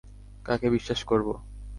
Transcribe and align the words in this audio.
কাকে 0.45 0.67
বিশ্বাস 0.69 1.01
করব? 1.03 1.27